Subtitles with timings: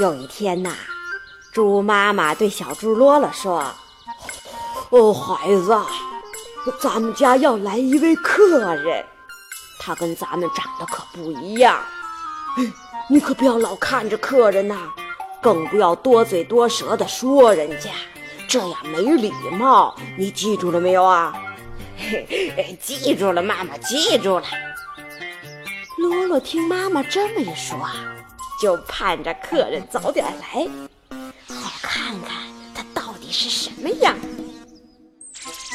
[0.00, 0.74] 有一天呐，
[1.52, 3.62] 猪妈妈对小猪罗罗说
[4.88, 5.78] ：“哦，孩子，
[6.80, 9.04] 咱们家要来一位客人，
[9.78, 11.78] 他跟咱们长得可不一样。
[13.10, 14.88] 你可不要老看着客人呐，
[15.42, 17.90] 更不要多嘴多舌的说人家，
[18.48, 19.94] 这样没礼貌。
[20.16, 21.34] 你记住了没有啊
[22.00, 24.44] ？”“嘿 记住了，妈妈，记住了。”
[26.00, 27.78] 罗罗听妈妈这么一说，
[28.60, 30.68] 就盼着客人早点来，
[31.48, 32.36] 好看看
[32.74, 34.14] 他到底是什么样。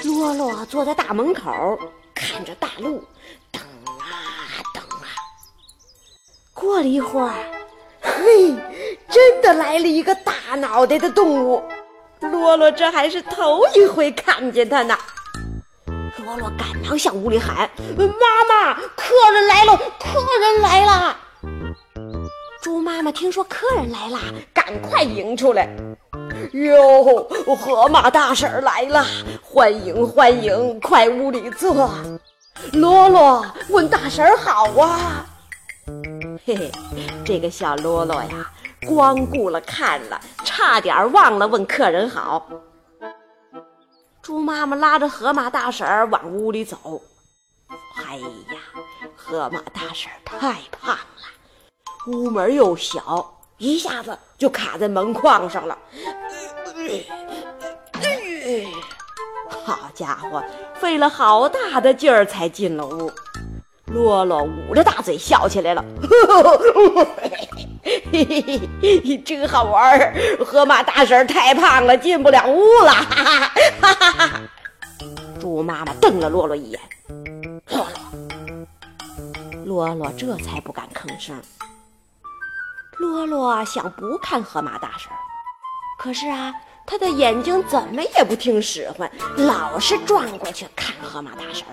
[0.03, 1.79] 罗罗坐在大门口，
[2.13, 3.03] 看着大路，
[3.51, 3.59] 等
[3.99, 5.09] 啊等啊。
[6.53, 7.33] 过了一会儿，
[8.01, 8.55] 嘿，
[9.09, 11.63] 真的来了一个大脑袋的动物。
[12.19, 14.95] 罗罗这还是头一回看见它呢。
[16.23, 18.05] 罗罗赶忙向屋里喊：“妈
[18.47, 19.75] 妈，客人来了！
[19.75, 21.17] 客人来了！”
[22.65, 24.19] 猪妈妈听说客人来啦，
[24.51, 25.69] 赶快迎出来
[26.51, 27.23] ：“哟，
[27.55, 29.05] 河马大婶来啦！
[29.43, 31.91] 欢迎欢迎，快屋里坐。”
[32.73, 35.27] 罗罗问大婶好啊。
[36.43, 36.71] 嘿嘿，
[37.23, 38.51] 这个小罗罗呀，
[38.87, 42.49] 光顾了看了，差点忘了问客人好。
[44.23, 46.99] 猪妈妈拉着河马大婶儿往屋里走。
[47.97, 48.57] 哎呀，
[49.15, 51.14] 河马大婶儿太胖了，
[52.07, 55.77] 屋门又小，一下子就卡在门框上了。
[59.65, 60.43] 好家伙，
[60.75, 63.11] 费了好大的劲儿才进了屋。
[63.87, 65.83] 洛洛捂着大嘴笑起来了。
[68.11, 70.13] 嘿嘿嘿，真好玩儿！
[70.45, 72.91] 河马大婶太胖了，进不了屋了。
[72.91, 73.39] 哈
[73.81, 74.41] 哈哈哈！
[75.39, 76.79] 猪妈妈瞪了洛洛一眼。
[77.69, 77.87] 洛
[79.65, 81.39] 洛，洛洛这才不敢吭声。
[82.97, 85.11] 洛洛想不看河马大婶，
[85.97, 86.53] 可是啊，
[86.85, 91.65] 他的眼睛怎么也不听使唤，老是转过去看河马大婶。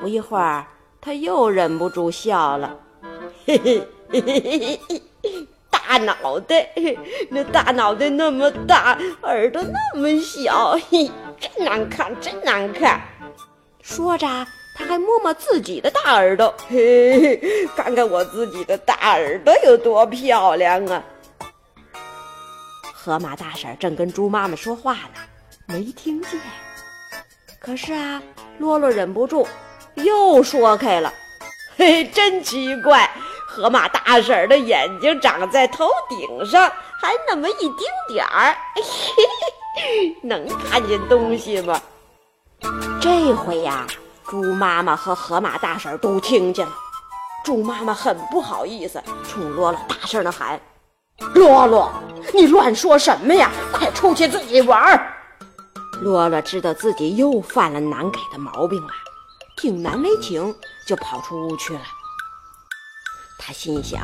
[0.00, 0.66] 不一会儿，
[1.00, 2.76] 他又忍不住笑了。
[3.46, 5.48] 嘿嘿嘿嘿嘿嘿。
[5.70, 6.66] 大脑袋，
[7.30, 13.00] 那大脑袋那么大，耳朵那么小，嘿，真难看，真难看。
[13.82, 14.26] 说着，
[14.74, 21.02] 他还摸摸自己的大耳朵，嘿 嘿，看看我自己的大耳朵有多漂亮啊！
[22.92, 25.20] 河马大婶正跟猪妈妈说话呢，
[25.66, 26.40] 没听见。
[27.60, 28.22] 可是啊，
[28.58, 29.46] 洛洛忍不住
[29.94, 31.12] 又说开了，
[31.76, 33.08] 嘿，真奇怪。
[33.46, 36.68] 河马大婶的眼睛长在头顶上，
[37.00, 38.56] 还那么一丁点儿，
[40.24, 41.80] 能看见东西吗？
[43.00, 43.86] 这回呀，
[44.28, 46.72] 猪妈妈和河马大婶都听见了。
[47.44, 50.58] 猪妈妈很不好意思，冲罗罗大声的喊
[51.34, 51.92] ：“罗罗，
[52.32, 53.50] 你乱说什么呀？
[53.72, 54.98] 快出去自己玩！”
[56.00, 58.92] 罗罗知道自己又犯了难改的毛病了，
[59.58, 60.54] 挺难为情，
[60.88, 61.82] 就跑出屋去了。
[63.38, 64.00] 他心想：“，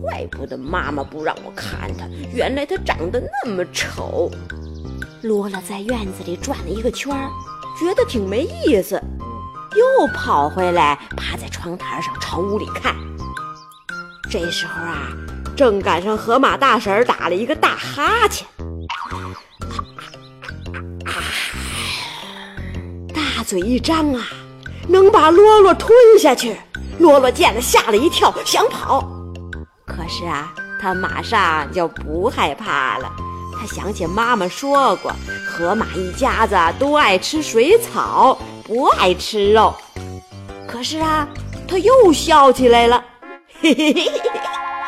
[0.00, 4.30] 怪不得妈妈不让我看他，原来他长得那么丑。”
[5.22, 7.30] 罗罗在院子里转了一个圈儿，
[7.78, 9.00] 觉得挺没意思，
[9.76, 12.94] 又跑回来，趴在窗台上朝屋里看。
[14.30, 15.08] 这时候啊，
[15.56, 18.46] 正赶上河马大婶打了一个大哈欠，
[23.12, 24.26] 大嘴一张啊，
[24.88, 26.56] 能把罗罗吞下去。
[26.98, 29.02] 罗罗见了，吓了一跳，想跑，
[29.86, 33.10] 可是啊，他马上就不害怕了。
[33.58, 35.12] 他想起妈妈说过，
[35.52, 39.74] 河马一家子都爱吃水草，不爱吃肉。
[40.66, 41.28] 可是啊，
[41.68, 43.04] 他又笑起来了。
[43.60, 44.10] 嘿嘿嘿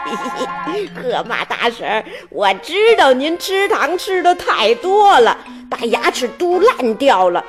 [0.07, 0.17] 嘿
[0.65, 5.37] 嘿，河马大婶，我知道您吃糖吃的太多了，
[5.69, 7.45] 把牙齿都烂掉了。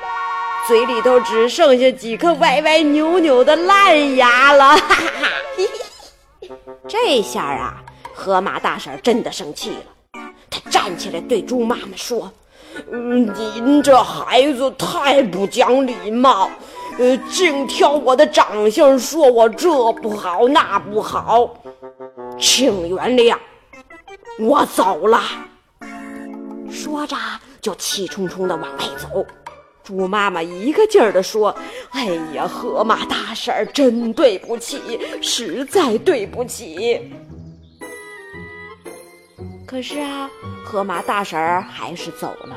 [0.68, 5.28] 嘴里头只剩下几颗歪歪扭扭的烂牙了，哈哈哈！
[6.86, 7.82] 这下啊，
[8.12, 10.20] 河马大婶真的生气了。
[10.50, 12.30] 她站起来对猪妈妈说：“，
[12.90, 16.50] 您这孩子太不讲礼貌，
[16.98, 21.54] 呃，净挑我的长相说我这不好那不好，
[22.38, 23.36] 请原谅。”
[24.38, 25.20] 我走了。”
[26.70, 27.16] 说着
[27.60, 29.24] 就气冲冲地往外走。
[29.82, 31.54] 猪妈妈一个劲儿地说
[31.92, 37.12] ：“哎呀，河马大婶儿，真对不起，实在对不起。”
[39.66, 40.30] 可是啊，
[40.64, 42.56] 河马大婶儿还是走了。